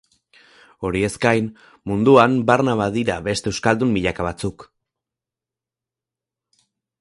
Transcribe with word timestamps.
Horiez 0.87 1.09
gain, 1.25 1.49
munduan 1.91 2.37
barna 2.51 2.75
badira 2.79 3.17
beste 3.27 3.53
euskaldun 3.53 3.93
milaka 3.99 4.27
batzuk. 4.47 4.67